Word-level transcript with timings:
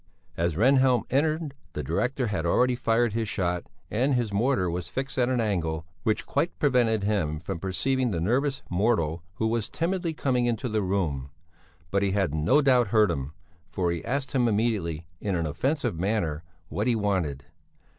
As 0.35 0.55
Rehnhjelm 0.57 1.03
entered 1.11 1.53
the 1.73 1.83
director 1.83 2.25
had 2.25 2.43
already 2.43 2.75
fired 2.75 3.13
his 3.13 3.29
shot 3.29 3.67
and 3.91 4.15
his 4.15 4.33
mortar 4.33 4.67
was 4.67 4.89
fixed 4.89 5.15
at 5.19 5.29
an 5.29 5.39
angle 5.39 5.85
which 6.01 6.25
quite 6.25 6.57
prevented 6.57 7.03
him 7.03 7.37
from 7.39 7.59
perceiving 7.59 8.09
the 8.09 8.19
nervous 8.19 8.63
mortal 8.67 9.21
who 9.35 9.45
was 9.45 9.69
timidly 9.69 10.15
coming 10.15 10.47
into 10.47 10.67
the 10.67 10.81
room. 10.81 11.29
But 11.91 12.01
he 12.01 12.13
had 12.13 12.33
no 12.33 12.63
doubt 12.63 12.87
heard 12.87 13.11
him, 13.11 13.33
for 13.67 13.91
he 13.91 14.03
asked 14.03 14.31
him 14.31 14.47
immediately, 14.47 15.05
in 15.19 15.35
an 15.35 15.45
offensive 15.45 15.99
manner, 15.99 16.43
what 16.69 16.87
he 16.87 16.95
wanted. 16.95 17.45